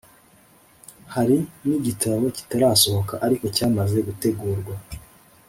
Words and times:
Hari 1.15 1.37
n’igitabo 1.67 2.25
kitarasohoka 2.37 3.13
ariko 3.25 3.45
cyamaze 3.55 3.97
gutegurwa 4.07 4.73